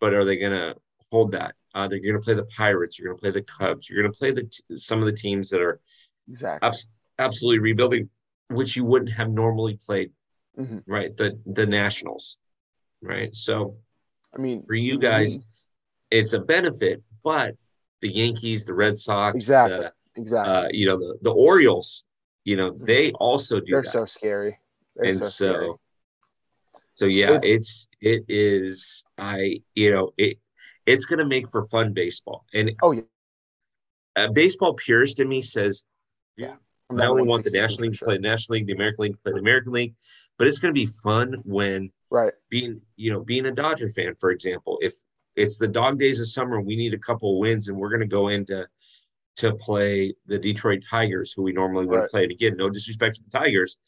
but 0.00 0.12
are 0.12 0.24
they 0.24 0.36
going 0.36 0.52
to 0.52 0.74
hold 1.10 1.32
that? 1.32 1.54
Uh, 1.74 1.86
they're 1.86 2.00
going 2.00 2.14
to 2.14 2.20
play 2.20 2.34
the 2.34 2.44
Pirates. 2.44 2.98
You're 2.98 3.08
going 3.08 3.18
to 3.18 3.20
play 3.20 3.30
the 3.30 3.42
Cubs. 3.42 3.88
You're 3.88 4.02
going 4.02 4.12
to 4.12 4.18
play 4.18 4.32
the 4.32 4.42
t- 4.42 4.76
some 4.76 4.98
of 4.98 5.06
the 5.06 5.12
teams 5.12 5.50
that 5.50 5.60
are 5.60 5.80
exactly 6.28 6.66
abs- 6.66 6.88
absolutely 7.18 7.60
rebuilding, 7.60 8.08
which 8.50 8.76
you 8.76 8.84
wouldn't 8.84 9.12
have 9.12 9.30
normally 9.30 9.76
played 9.86 10.12
Mhm. 10.58 10.82
right? 10.86 11.16
The 11.16 11.38
the 11.46 11.66
Nationals, 11.66 12.40
right? 13.00 13.34
So 13.34 13.76
I 14.34 14.38
mean, 14.38 14.64
for 14.66 14.74
you 14.74 14.98
guys, 14.98 15.38
it's 16.10 16.32
a 16.32 16.40
benefit, 16.40 17.02
but 17.22 17.56
the 18.00 18.10
Yankees, 18.12 18.64
the 18.64 18.74
Red 18.74 18.98
Sox, 18.98 19.36
Exactly. 19.36 19.78
the, 19.78 19.92
exactly. 20.16 20.54
uh, 20.54 20.68
you 20.72 20.86
know, 20.86 20.96
the, 20.98 21.18
the 21.22 21.30
Orioles, 21.32 22.04
you 22.44 22.56
know, 22.56 22.72
Mhm. 22.72 22.86
they 22.86 23.12
also 23.12 23.60
do 23.60 23.72
They're 23.72 23.82
that. 23.82 23.90
so 23.90 24.04
scary. 24.04 24.58
They're 24.96 25.10
and 25.10 25.18
so, 25.18 25.26
so, 25.26 25.52
scary. 25.54 25.74
so 26.94 27.06
yeah, 27.06 27.36
It's- 27.36 27.52
it's 27.52 27.88
it 28.00 28.24
is 28.28 29.04
I 29.16 29.62
you 29.74 29.90
know 29.92 30.12
it 30.16 30.38
it's 30.86 31.04
gonna 31.04 31.26
make 31.26 31.48
for 31.48 31.62
fun 31.68 31.92
baseball. 31.92 32.44
And 32.52 32.72
Oh 32.82 32.90
yeah. 32.92 33.02
a 34.16 34.30
baseball 34.32 34.74
purist 34.74 35.20
in 35.20 35.28
me 35.28 35.42
says 35.42 35.86
I'm 36.38 36.58
I 36.98 37.06
only 37.06 37.22
want 37.22 37.44
the 37.44 37.50
National 37.50 37.82
League 37.82 37.92
to 37.92 37.98
sure. 37.98 38.06
play 38.08 38.16
the 38.16 38.22
National 38.22 38.56
League, 38.58 38.66
the 38.66 38.72
American 38.72 39.02
League 39.02 39.12
to 39.12 39.18
play 39.18 39.32
the 39.32 39.38
American 39.38 39.72
League, 39.72 39.94
but 40.38 40.46
it's 40.48 40.58
gonna 40.58 40.72
be 40.72 40.86
fun 40.86 41.42
when 41.44 41.92
Right. 42.10 42.32
being 42.48 42.80
you 42.96 43.12
know 43.12 43.20
being 43.20 43.46
a 43.46 43.52
Dodger 43.52 43.88
fan, 43.88 44.14
for 44.16 44.30
example, 44.30 44.78
if 44.82 44.94
it's 45.36 45.58
the 45.58 45.68
dog 45.68 45.98
days 45.98 46.20
of 46.20 46.28
summer, 46.28 46.60
we 46.60 46.74
need 46.74 46.92
a 46.92 46.98
couple 46.98 47.34
of 47.34 47.38
wins, 47.38 47.68
and 47.68 47.78
we're 47.78 47.88
going 47.88 48.00
to 48.00 48.06
go 48.06 48.28
into 48.28 48.66
to 49.36 49.54
play 49.54 50.12
the 50.26 50.38
Detroit 50.38 50.82
Tigers, 50.88 51.32
who 51.32 51.42
we 51.42 51.52
normally 51.52 51.86
wouldn't 51.86 52.02
Right. 52.02 52.10
play. 52.10 52.22
And 52.24 52.32
again, 52.32 52.56
no 52.56 52.68
disrespect 52.68 53.16
to 53.16 53.22
the 53.22 53.30
Tigers, 53.30 53.78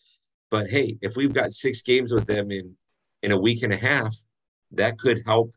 but 0.51 0.71
hey, 0.71 0.99
if 1.03 1.17
we've 1.17 1.33
got 1.33 1.53
six 1.53 1.83
games 1.83 2.13
with 2.13 2.27
them 2.27 2.51
in 2.51 2.77
in 3.23 3.33
a 3.33 3.39
week 3.39 3.63
and 3.63 3.73
a 3.73 3.77
half, 3.77 4.15
that 4.71 4.99
could 4.99 5.23
help 5.27 5.53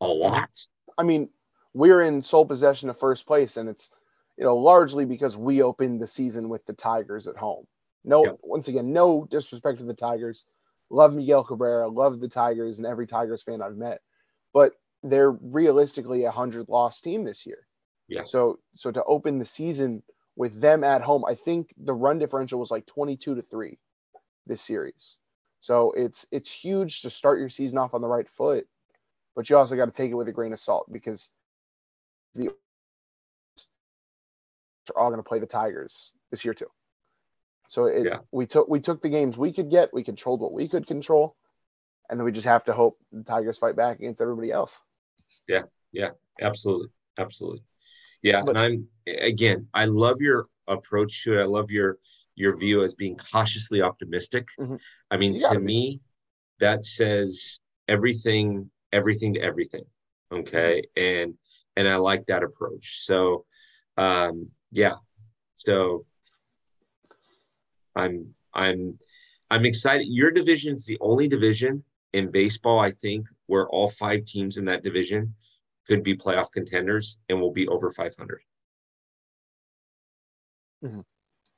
a 0.00 0.08
lot. 0.08 0.50
I 0.98 1.02
mean, 1.02 1.30
we're 1.74 2.02
in 2.02 2.22
sole 2.22 2.46
possession 2.46 2.88
of 2.90 2.98
first 2.98 3.26
place, 3.26 3.56
and 3.58 3.68
it's 3.68 3.90
you 4.36 4.44
know 4.44 4.56
largely 4.56 5.04
because 5.04 5.36
we 5.36 5.62
opened 5.62 6.00
the 6.00 6.06
season 6.06 6.48
with 6.48 6.64
the 6.66 6.72
Tigers 6.72 7.26
at 7.26 7.36
home. 7.36 7.66
No, 8.04 8.24
Yep. 8.24 8.38
once 8.42 8.68
again, 8.68 8.92
no 8.92 9.26
disrespect 9.30 9.78
to 9.78 9.84
the 9.84 9.94
Tigers. 9.94 10.44
Love 10.90 11.14
Miguel 11.14 11.42
Cabrera, 11.42 11.88
love 11.88 12.20
the 12.20 12.28
Tigers, 12.28 12.78
and 12.78 12.86
every 12.86 13.06
Tigers 13.06 13.42
fan 13.42 13.60
I've 13.60 13.76
met, 13.76 14.00
but 14.52 14.74
they're 15.02 15.32
realistically 15.32 16.24
a 16.24 16.30
hundred 16.30 16.68
loss 16.68 17.00
team 17.00 17.24
this 17.24 17.44
year. 17.46 17.66
Yeah. 18.08 18.24
So 18.24 18.60
so 18.74 18.92
to 18.92 19.02
open 19.04 19.38
the 19.38 19.44
season 19.44 20.02
with 20.36 20.60
them 20.60 20.84
at 20.84 21.02
home, 21.02 21.24
I 21.26 21.34
think 21.34 21.74
the 21.76 21.94
run 21.94 22.18
differential 22.18 22.60
was 22.60 22.70
like 22.70 22.86
twenty 22.86 23.16
two 23.16 23.34
to 23.34 23.42
three 23.42 23.78
this 24.46 24.62
series. 24.62 25.18
So 25.60 25.92
it's 25.92 26.26
it's 26.30 26.50
huge 26.50 27.02
to 27.02 27.10
start 27.10 27.40
your 27.40 27.48
season 27.48 27.78
off 27.78 27.94
on 27.94 28.00
the 28.00 28.08
right 28.08 28.28
foot, 28.28 28.68
but 29.34 29.50
you 29.50 29.56
also 29.56 29.74
got 29.74 29.86
to 29.86 29.90
take 29.90 30.12
it 30.12 30.14
with 30.14 30.28
a 30.28 30.32
grain 30.32 30.52
of 30.52 30.60
salt 30.60 30.86
because 30.92 31.30
the 32.34 32.50
are 34.90 34.98
all 34.98 35.10
going 35.10 35.22
to 35.22 35.28
play 35.28 35.38
the 35.38 35.46
Tigers 35.46 36.14
this 36.30 36.44
year 36.44 36.54
too. 36.54 36.70
So 37.68 37.86
it, 37.86 38.06
Yeah. 38.06 38.18
we 38.32 38.46
took 38.46 38.68
we 38.68 38.80
took 38.80 39.02
the 39.02 39.08
games 39.08 39.36
we 39.36 39.52
could 39.52 39.70
get, 39.70 39.92
we 39.92 40.04
controlled 40.04 40.40
what 40.40 40.52
we 40.52 40.68
could 40.68 40.86
control, 40.86 41.36
and 42.08 42.18
then 42.18 42.24
we 42.24 42.32
just 42.32 42.46
have 42.46 42.64
to 42.64 42.72
hope 42.72 42.98
the 43.12 43.24
Tigers 43.24 43.58
fight 43.58 43.76
back 43.76 43.98
against 43.98 44.22
everybody 44.22 44.52
else. 44.52 44.78
Yeah, 45.48 45.62
yeah, 45.92 46.10
absolutely, 46.40 46.88
absolutely, 47.18 47.62
yeah. 48.22 48.42
But- 48.42 48.56
and 48.56 48.58
I'm 48.58 48.88
again, 49.20 49.68
I 49.74 49.86
love 49.86 50.20
your 50.20 50.46
approach 50.68 51.24
to 51.24 51.38
it. 51.38 51.42
I 51.42 51.46
love 51.46 51.70
your 51.70 51.98
your 52.36 52.56
view 52.56 52.82
as 52.82 52.94
being 52.94 53.16
cautiously 53.16 53.80
optimistic. 53.82 54.46
Mhm. 54.60 54.78
I 55.10 55.16
mean, 55.16 55.38
to 55.38 55.50
be. 55.58 55.58
me, 55.58 56.00
that 56.60 56.84
says 56.84 57.60
everything, 57.88 58.70
everything 58.92 59.34
to 59.34 59.40
everything. 59.40 59.84
Okay, 60.30 60.82
Mm-hmm. 60.96 61.22
and 61.24 61.38
and 61.76 61.88
I 61.88 61.96
like 61.96 62.26
that 62.26 62.42
approach. 62.44 63.04
So, 63.04 63.44
um, 63.98 64.50
yeah. 64.76 64.94
So, 65.54 66.04
I'm 67.94 68.34
I'm 68.54 68.98
I'm 69.50 69.64
excited. 69.64 70.06
Your 70.08 70.30
division 70.30 70.74
is 70.74 70.84
the 70.84 70.98
only 71.00 71.28
division 71.28 71.82
in 72.12 72.30
baseball, 72.30 72.78
I 72.78 72.90
think, 72.90 73.26
where 73.46 73.68
all 73.68 73.88
five 73.88 74.24
teams 74.26 74.58
in 74.58 74.66
that 74.66 74.82
division 74.84 75.34
could 75.88 76.02
be 76.02 76.16
playoff 76.16 76.50
contenders 76.52 77.16
and 77.28 77.40
will 77.40 77.52
be 77.52 77.66
over 77.68 77.90
500. 77.90 78.40
Mhm. 80.84 81.04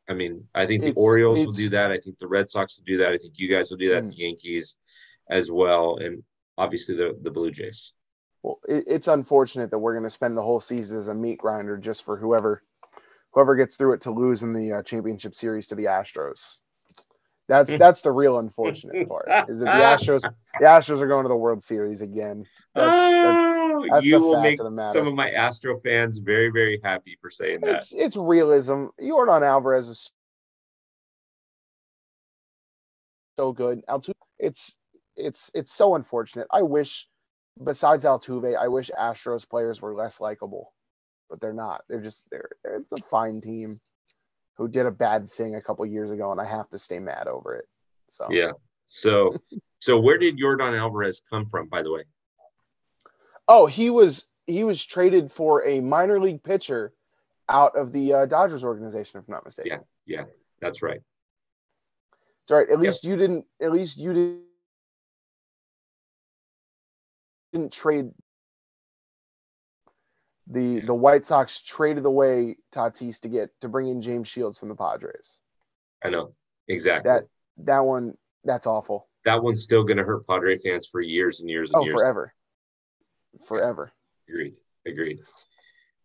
I 0.08 0.14
mean, 0.14 0.48
I 0.54 0.66
think 0.66 0.82
the 0.82 0.88
It's- 0.90 1.02
Orioles 1.04 1.44
will 1.44 1.52
do 1.52 1.68
that. 1.70 1.90
I 1.90 1.98
think 1.98 2.18
the 2.18 2.28
Red 2.28 2.48
Sox 2.50 2.78
will 2.78 2.84
do 2.84 2.98
that. 2.98 3.12
I 3.12 3.18
think 3.18 3.34
you 3.36 3.48
guys 3.48 3.70
will 3.70 3.78
do 3.78 3.90
that. 3.90 4.04
Mhm. 4.04 4.10
The 4.10 4.16
Yankees 4.16 4.78
as 5.28 5.50
well, 5.50 5.96
and 5.96 6.24
obviously 6.56 6.94
the 6.94 7.18
the 7.22 7.30
Blue 7.30 7.50
Jays. 7.50 7.94
Well, 8.42 8.60
it, 8.68 8.84
it's 8.86 9.08
unfortunate 9.08 9.70
that 9.70 9.78
we're 9.80 9.94
going 9.94 10.04
to 10.04 10.10
spend 10.10 10.36
the 10.36 10.42
whole 10.42 10.60
season 10.60 10.98
as 10.98 11.08
a 11.08 11.14
meat 11.14 11.38
grinder 11.38 11.76
just 11.76 12.04
for 12.04 12.16
whoever 12.16 12.62
whoever 13.32 13.54
gets 13.56 13.76
through 13.76 13.94
it 13.94 14.00
to 14.02 14.10
lose 14.10 14.42
in 14.42 14.52
the 14.52 14.72
uh, 14.72 14.82
championship 14.82 15.34
series 15.34 15.66
to 15.68 15.74
the 15.74 15.84
Astros. 15.84 16.56
That's 17.48 17.74
that's 17.78 18.02
the 18.02 18.12
real 18.12 18.38
unfortunate 18.38 19.08
part 19.08 19.26
is 19.48 19.60
that 19.60 19.98
the 19.98 20.06
Astros 20.06 20.20
the 20.60 20.66
Astros 20.66 21.00
are 21.00 21.08
going 21.08 21.24
to 21.24 21.28
the 21.28 21.36
World 21.36 21.62
Series 21.62 22.02
again. 22.02 22.44
That's, 22.74 22.86
that's, 22.86 23.38
oh, 23.38 23.86
that's 23.90 24.06
you 24.06 24.18
the 24.18 24.24
will 24.24 24.34
fact 24.34 24.42
make 24.42 24.60
of 24.60 24.64
the 24.64 24.70
matter. 24.70 24.98
some 24.98 25.06
of 25.06 25.14
my 25.14 25.30
Astro 25.30 25.78
fans 25.78 26.18
very 26.18 26.50
very 26.50 26.78
happy 26.84 27.16
for 27.22 27.30
saying 27.30 27.60
that. 27.62 27.76
it's 27.76 27.92
it's 27.96 28.16
realism. 28.16 28.86
Yordan 29.00 29.42
Alvarez 29.42 29.88
is 29.88 30.12
so 33.38 33.52
good. 33.52 33.82
Altuve, 33.88 34.12
it's 34.38 34.76
it's 35.16 35.50
it's 35.54 35.72
so 35.72 35.94
unfortunate. 35.94 36.48
I 36.50 36.62
wish, 36.62 37.08
besides 37.62 38.04
Altuve, 38.04 38.56
I 38.58 38.68
wish 38.68 38.90
Astros 38.90 39.48
players 39.48 39.80
were 39.80 39.94
less 39.94 40.20
likable, 40.20 40.72
but 41.28 41.40
they're 41.40 41.52
not. 41.52 41.82
They're 41.88 42.00
just 42.00 42.28
they're, 42.30 42.50
they're 42.62 42.78
it's 42.78 42.92
a 42.92 42.96
fine 42.98 43.40
team 43.40 43.80
who 44.56 44.68
did 44.68 44.86
a 44.86 44.90
bad 44.90 45.30
thing 45.30 45.54
a 45.54 45.62
couple 45.62 45.84
years 45.86 46.10
ago, 46.10 46.32
and 46.32 46.40
I 46.40 46.44
have 46.44 46.68
to 46.70 46.78
stay 46.78 46.98
mad 46.98 47.28
over 47.28 47.56
it. 47.56 47.66
So 48.08 48.26
Yeah. 48.30 48.52
So 48.88 49.32
so 49.80 49.98
where 49.98 50.18
did 50.18 50.38
Yordan 50.38 50.78
Alvarez 50.78 51.22
come 51.28 51.46
from, 51.46 51.68
by 51.68 51.82
the 51.82 51.92
way? 51.92 52.04
Oh, 53.46 53.66
he 53.66 53.90
was 53.90 54.26
he 54.46 54.64
was 54.64 54.84
traded 54.84 55.30
for 55.30 55.66
a 55.66 55.80
minor 55.80 56.20
league 56.20 56.42
pitcher 56.42 56.92
out 57.48 57.76
of 57.76 57.92
the 57.92 58.12
uh, 58.12 58.26
Dodgers 58.26 58.64
organization, 58.64 59.20
if 59.20 59.28
I'm 59.28 59.34
not 59.34 59.44
mistaken. 59.44 59.72
Yeah. 59.72 59.78
Yeah, 60.08 60.24
that's 60.60 60.82
right. 60.82 61.00
It's 62.42 62.50
all 62.50 62.58
right. 62.58 62.70
At 62.70 62.80
least 62.80 63.04
you 63.04 63.14
didn't. 63.16 63.44
At 63.60 63.72
least 63.72 63.98
you 63.98 64.14
didn't. 64.14 64.40
Didn't 67.52 67.72
trade. 67.72 68.10
The 70.50 70.80
the 70.80 70.94
White 70.94 71.26
Sox 71.26 71.60
traded 71.62 72.06
away 72.06 72.56
Tatis 72.72 73.20
to 73.20 73.28
get 73.28 73.50
to 73.60 73.68
bring 73.68 73.88
in 73.88 74.00
James 74.00 74.28
Shields 74.28 74.58
from 74.58 74.68
the 74.70 74.74
Padres. 74.74 75.40
I 76.02 76.08
know. 76.10 76.32
Exactly. 76.68 77.10
That 77.10 77.24
that 77.58 77.80
one 77.80 78.14
that's 78.44 78.66
awful. 78.66 79.08
that 79.24 79.42
one's 79.42 79.62
still 79.62 79.82
going 79.84 79.98
to 79.98 80.04
hurt 80.04 80.26
Padre 80.26 80.58
fans 80.58 80.86
for 80.86 81.00
years 81.02 81.40
and 81.40 81.50
years 81.50 81.70
and 81.70 81.76
Oh, 81.80 81.84
years. 81.84 81.94
forever, 82.00 82.34
forever. 83.46 83.92
Agreed. 84.28 84.54
Agreed. 84.86 85.18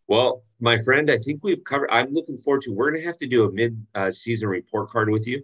Well, 0.08 0.44
my 0.60 0.78
friend, 0.80 1.10
I 1.10 1.18
think 1.18 1.42
we've 1.44 1.64
covered. 1.64 1.90
I'm 1.90 2.12
looking 2.14 2.38
forward 2.38 2.64
to. 2.64 2.74
We're 2.74 2.90
going 2.92 3.02
to 3.02 3.08
have 3.08 3.18
to 3.20 3.28
do 3.28 3.46
a 3.46 3.52
mid-season 3.52 4.50
report 4.50 4.90
card 4.90 5.10
with 5.10 5.26
you, 5.28 5.42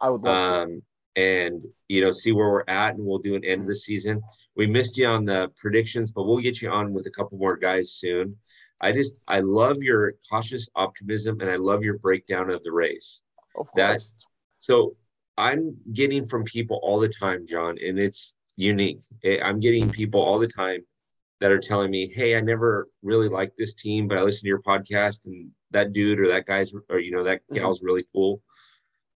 I 0.00 0.10
would 0.10 0.22
love 0.22 0.46
to. 0.46 0.54
um, 0.54 0.82
and 1.16 1.64
you 1.88 2.02
know, 2.02 2.10
see 2.12 2.32
where 2.32 2.50
we're 2.50 2.64
at, 2.68 2.94
and 2.94 3.04
we'll 3.06 3.18
do 3.20 3.34
an 3.36 3.44
end 3.44 3.62
of 3.62 3.66
the 3.68 3.76
season. 3.76 4.20
We 4.56 4.66
missed 4.66 4.96
you 4.98 5.06
on 5.06 5.24
the 5.24 5.50
predictions, 5.56 6.10
but 6.10 6.24
we'll 6.24 6.38
get 6.40 6.62
you 6.62 6.70
on 6.70 6.92
with 6.92 7.06
a 7.06 7.10
couple 7.10 7.38
more 7.38 7.56
guys 7.56 7.92
soon. 7.92 8.36
I 8.80 8.92
just, 8.92 9.16
I 9.26 9.40
love 9.40 9.78
your 9.82 10.14
cautious 10.30 10.68
optimism, 10.76 11.40
and 11.40 11.50
I 11.50 11.56
love 11.56 11.82
your 11.82 11.98
breakdown 11.98 12.50
of 12.50 12.62
the 12.62 12.72
Rays. 12.72 13.22
Of 13.56 13.68
that- 13.76 13.90
course. 13.92 14.12
So 14.60 14.96
I'm 15.36 15.76
getting 15.92 16.24
from 16.24 16.44
people 16.44 16.78
all 16.82 17.00
the 17.00 17.08
time, 17.08 17.46
John, 17.46 17.76
and 17.84 17.98
it's 17.98 18.36
unique. 18.56 19.00
I'm 19.42 19.58
getting 19.60 19.90
people 19.90 20.20
all 20.20 20.38
the 20.38 20.48
time 20.48 20.84
that 21.40 21.50
are 21.50 21.58
telling 21.58 21.90
me, 21.90 22.06
"Hey, 22.08 22.36
I 22.36 22.40
never 22.40 22.88
really 23.02 23.28
liked 23.28 23.58
this 23.58 23.74
team, 23.74 24.06
but 24.08 24.16
I 24.16 24.22
listened 24.22 24.44
to 24.46 24.48
your 24.48 24.62
podcast, 24.62 25.26
and 25.26 25.50
that 25.72 25.92
dude 25.92 26.20
or 26.20 26.28
that 26.28 26.46
guy's 26.46 26.72
or 26.88 26.98
you 27.00 27.10
know 27.10 27.24
that 27.24 27.42
Mhm. 27.50 27.56
gal's 27.56 27.82
really 27.82 28.06
cool." 28.14 28.40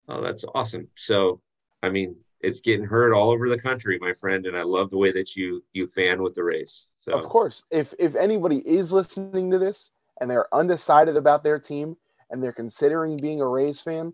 Oh, 0.08 0.20
that's 0.20 0.44
awesome. 0.54 0.88
So, 0.96 1.40
I 1.82 1.88
mean, 1.90 2.16
it's 2.40 2.60
getting 2.60 2.84
heard 2.84 3.12
all 3.12 3.30
over 3.30 3.48
the 3.48 3.58
country, 3.58 3.98
my 4.00 4.12
friend, 4.12 4.46
and 4.46 4.56
I 4.56 4.62
love 4.62 4.90
the 4.90 4.98
way 4.98 5.12
that 5.12 5.36
you 5.36 5.64
you 5.72 5.86
fan 5.86 6.22
with 6.22 6.34
the 6.34 6.44
Rays. 6.44 6.86
So, 7.00 7.12
Of 7.12 7.28
course. 7.28 7.64
If 7.70 7.94
if 7.98 8.14
anybody 8.14 8.58
is 8.58 8.92
listening 8.92 9.50
to 9.50 9.58
this 9.58 9.90
and 10.20 10.30
they're 10.30 10.52
undecided 10.54 11.16
about 11.16 11.42
their 11.44 11.58
team 11.58 11.96
and 12.30 12.42
they're 12.42 12.52
considering 12.52 13.16
being 13.16 13.40
a 13.40 13.48
Rays 13.48 13.80
fan, 13.80 14.12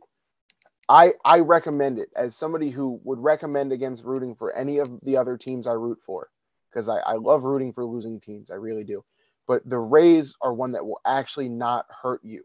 I 0.89 1.15
I 1.25 1.41
recommend 1.41 1.99
it 1.99 2.11
as 2.17 2.37
somebody 2.37 2.71
who 2.71 3.01
would 3.05 3.19
recommend 3.19 3.73
against 3.73 4.05
rooting 4.05 4.35
for 4.35 4.53
any 4.53 4.79
of 4.79 5.01
the 5.03 5.17
other 5.17 5.37
teams 5.37 5.67
I 5.67 5.73
root 5.73 5.99
for 6.05 6.31
because 6.71 6.89
I, 6.89 6.99
I 6.99 7.15
love 7.15 7.45
rooting 7.45 7.73
for 7.73 7.85
losing 7.85 8.21
teams. 8.21 8.51
I 8.51 8.55
really 8.55 8.85
do. 8.85 9.05
But 9.47 9.69
the 9.69 9.79
Rays 9.79 10.37
are 10.41 10.55
one 10.55 10.73
that 10.73 10.87
will 10.87 11.01
actually 11.05 11.49
not 11.49 11.87
hurt 11.91 12.25
you. 12.25 12.45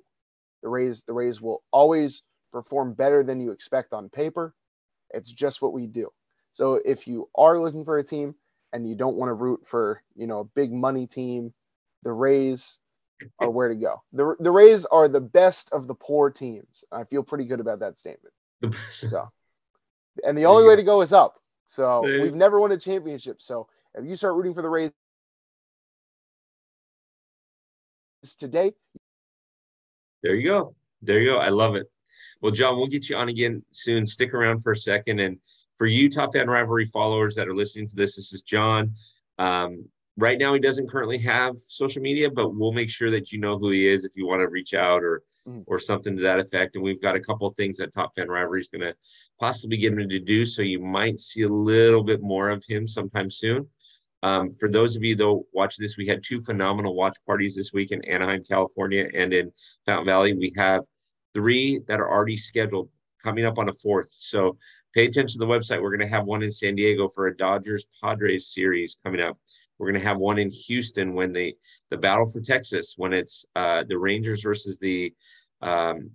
The 0.61 0.69
Rays 0.69 1.03
the 1.03 1.13
Rays 1.13 1.41
will 1.41 1.63
always 1.71 2.23
perform 2.51 2.93
better 2.93 3.23
than 3.23 3.39
you 3.39 3.51
expect 3.51 3.93
on 3.93 4.09
paper. 4.09 4.53
It's 5.11 5.31
just 5.31 5.61
what 5.61 5.73
we 5.73 5.87
do. 5.87 6.09
So 6.53 6.79
if 6.85 7.07
you 7.07 7.29
are 7.35 7.59
looking 7.59 7.85
for 7.85 7.97
a 7.97 8.03
team 8.03 8.35
and 8.73 8.87
you 8.87 8.95
don't 8.95 9.17
want 9.17 9.29
to 9.29 9.33
root 9.33 9.61
for 9.65 10.03
you 10.15 10.27
know 10.27 10.39
a 10.39 10.43
big 10.43 10.71
money 10.71 11.07
team, 11.07 11.53
the 12.03 12.11
Rays 12.11 12.79
are 13.39 13.49
where 13.49 13.69
to 13.69 13.75
go. 13.75 14.01
The 14.13 14.35
the 14.39 14.51
Rays 14.51 14.85
are 14.85 15.07
the 15.07 15.21
best 15.21 15.69
of 15.71 15.87
the 15.87 15.95
poor 15.95 16.29
teams. 16.29 16.83
I 16.91 17.03
feel 17.03 17.23
pretty 17.23 17.45
good 17.45 17.59
about 17.59 17.79
that 17.79 17.97
statement. 17.97 18.33
the 18.61 18.69
best. 18.69 19.09
So 19.09 19.29
And 20.23 20.37
the 20.37 20.45
only 20.45 20.67
way 20.67 20.75
to 20.75 20.83
go 20.83 21.01
is 21.01 21.13
up. 21.13 21.39
So 21.67 22.01
we've 22.21 22.33
never 22.33 22.59
won 22.59 22.71
a 22.71 22.77
championship. 22.77 23.41
So 23.41 23.67
if 23.95 24.05
you 24.05 24.15
start 24.15 24.35
rooting 24.35 24.53
for 24.53 24.61
the 24.61 24.69
Rays 24.69 24.91
today, 28.37 28.73
there 30.23 30.35
you 30.35 30.49
go. 30.49 30.75
There 31.01 31.19
you 31.19 31.31
go. 31.31 31.37
I 31.37 31.49
love 31.49 31.75
it. 31.75 31.89
Well, 32.41 32.51
John, 32.51 32.77
we'll 32.77 32.87
get 32.87 33.09
you 33.09 33.15
on 33.15 33.29
again 33.29 33.63
soon. 33.71 34.05
Stick 34.05 34.33
around 34.33 34.61
for 34.61 34.71
a 34.71 34.77
second. 34.77 35.19
And 35.19 35.37
for 35.77 35.87
you 35.87 36.09
top 36.09 36.33
fan 36.33 36.49
rivalry 36.49 36.85
followers 36.85 37.35
that 37.35 37.47
are 37.47 37.55
listening 37.55 37.87
to 37.89 37.95
this, 37.95 38.15
this 38.15 38.33
is 38.33 38.41
John. 38.41 38.93
Um, 39.37 39.85
right 40.17 40.37
now, 40.37 40.53
he 40.53 40.59
doesn't 40.59 40.89
currently 40.89 41.17
have 41.19 41.57
social 41.57 42.01
media, 42.01 42.29
but 42.29 42.53
we'll 42.53 42.73
make 42.73 42.89
sure 42.89 43.11
that 43.11 43.31
you 43.31 43.39
know 43.39 43.57
who 43.57 43.71
he 43.71 43.87
is 43.87 44.05
if 44.05 44.11
you 44.15 44.27
want 44.27 44.41
to 44.41 44.49
reach 44.49 44.73
out 44.73 45.03
or 45.03 45.23
mm. 45.47 45.63
or 45.67 45.79
something 45.79 46.15
to 46.15 46.23
that 46.23 46.39
effect. 46.39 46.75
And 46.75 46.83
we've 46.83 47.01
got 47.01 47.15
a 47.15 47.19
couple 47.19 47.49
things 47.51 47.77
that 47.77 47.93
Top 47.93 48.15
Fan 48.15 48.27
Rivalry 48.27 48.61
is 48.61 48.67
going 48.67 48.81
to 48.81 48.95
possibly 49.39 49.77
get 49.77 49.93
him 49.93 50.09
to 50.09 50.19
do, 50.19 50.45
so 50.45 50.61
you 50.61 50.79
might 50.79 51.19
see 51.19 51.43
a 51.43 51.49
little 51.49 52.03
bit 52.03 52.21
more 52.21 52.49
of 52.49 52.63
him 52.67 52.87
sometime 52.87 53.29
soon. 53.29 53.67
Um, 54.21 54.53
for 54.53 54.69
those 54.69 54.97
of 54.97 55.03
you 55.03 55.15
though 55.15 55.45
watch 55.53 55.77
this, 55.77 55.97
we 55.97 56.07
had 56.07 56.23
two 56.23 56.41
phenomenal 56.41 56.95
watch 56.95 57.17
parties 57.25 57.55
this 57.55 57.71
week 57.71 57.91
in 57.91 58.03
Anaheim, 58.05 58.43
California, 58.43 59.09
and 59.13 59.33
in 59.33 59.51
Fountain 59.85 60.05
Valley. 60.05 60.33
We 60.33 60.53
have 60.57 60.83
three 61.33 61.79
that 61.87 61.99
are 61.99 62.09
already 62.09 62.37
scheduled 62.37 62.89
coming 63.21 63.45
up 63.45 63.57
on 63.57 63.69
a 63.69 63.73
fourth. 63.73 64.07
So 64.11 64.57
pay 64.93 65.05
attention 65.05 65.39
to 65.39 65.45
the 65.45 65.51
website. 65.51 65.81
We're 65.81 65.95
going 65.95 66.07
to 66.07 66.15
have 66.15 66.25
one 66.25 66.43
in 66.43 66.51
San 66.51 66.75
Diego 66.75 67.07
for 67.07 67.27
a 67.27 67.35
Dodgers 67.35 67.85
Padres 68.01 68.47
series 68.47 68.97
coming 69.03 69.21
up. 69.21 69.37
We're 69.77 69.87
going 69.87 70.01
to 70.01 70.07
have 70.07 70.17
one 70.17 70.39
in 70.39 70.49
Houston 70.49 71.13
when 71.13 71.31
the 71.31 71.55
the 71.89 71.97
battle 71.97 72.25
for 72.25 72.41
Texas 72.41 72.95
when 72.97 73.13
it's 73.13 73.45
uh, 73.55 73.83
the 73.87 73.97
Rangers 73.97 74.43
versus 74.43 74.77
the 74.79 75.13
um, 75.61 76.11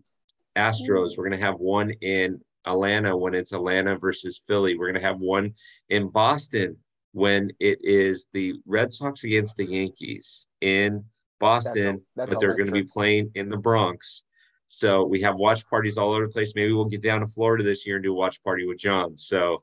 Astros. 0.57 1.17
We're 1.17 1.29
going 1.29 1.39
to 1.39 1.45
have 1.45 1.59
one 1.59 1.91
in 2.03 2.41
Atlanta 2.67 3.17
when 3.17 3.35
it's 3.35 3.53
Atlanta 3.53 3.97
versus 3.97 4.41
Philly. 4.47 4.77
We're 4.77 4.91
going 4.91 5.03
to 5.03 5.07
have 5.07 5.21
one 5.21 5.55
in 5.89 6.09
Boston 6.09 6.77
when 7.13 7.51
it 7.61 7.79
is 7.83 8.29
the 8.33 8.55
Red 8.67 8.93
Sox 8.93 9.25
against 9.25 9.57
the 9.57 9.67
Yankees 9.67 10.47
in 10.61 11.05
Boston, 11.39 11.75
that's 11.75 11.87
a, 11.87 12.01
that's 12.17 12.35
but 12.35 12.41
they're 12.41 12.57
going 12.57 12.67
to 12.67 12.73
be 12.73 12.85
playing 12.85 13.31
in 13.35 13.49
the 13.49 13.57
Bronx. 13.57 14.25
So 14.69 15.05
we 15.05 15.23
have 15.23 15.37
watch 15.37 15.69
parties 15.69 15.97
all 15.97 16.13
over 16.13 16.27
the 16.27 16.33
place. 16.33 16.55
Maybe 16.55 16.73
we'll 16.73 16.87
get 16.87 17.03
down 17.03 17.21
to 17.21 17.27
Florida 17.27 17.63
this 17.63 17.87
year 17.87 17.97
and 17.97 18.05
do 18.05 18.13
a 18.13 18.17
watch 18.17 18.43
party 18.43 18.67
with 18.67 18.79
John. 18.79 19.17
So, 19.17 19.63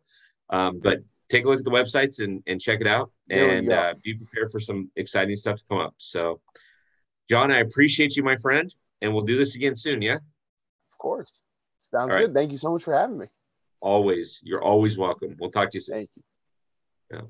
um, 0.50 0.79
but 0.79 1.00
take 1.29 1.46
a 1.46 1.48
look 1.48 1.60
at 1.60 1.65
the 1.65 1.72
websites 1.72 2.24
and, 2.24 2.43
and 2.48 2.62
check 2.62 2.81
it 2.81 2.88
out 2.88 3.12
and 3.29 3.72
uh, 3.72 3.93
be 4.03 4.13
prepared 4.13 4.51
for 4.51 4.60
some 4.60 4.89
exciting 4.96 5.36
stuff 5.36 5.58
to 5.58 5.63
come 5.70 5.79
up. 5.79 5.96
So, 5.98 6.39
John, 7.29 7.51
I 7.51 7.60
appreciate 7.60 8.15
you, 8.15 8.24
my 8.24 8.36
friend, 8.38 8.74
and 9.01 9.13
we'll 9.13 9.24
do 9.24 9.38
this 9.38 9.55
again 9.55 9.75
soon. 9.75 10.01
Yeah. 10.01 10.15
Of 10.15 10.98
course. 10.98 11.41
Sounds 11.79 12.15
good. 12.15 12.34
Thank 12.34 12.51
you 12.51 12.58
so 12.58 12.72
much 12.72 12.84
for 12.84 12.93
having 12.93 13.17
me. 13.17 13.27
Always. 13.81 14.39
You're 14.43 14.63
always 14.63 14.98
welcome. 14.98 15.36
We'll 15.39 15.51
talk 15.51 15.72
to 15.72 15.77
you 15.77 15.81
soon. 15.81 15.96
Thank 15.96 16.10
you. 16.15 16.24
Yeah. 17.12 17.22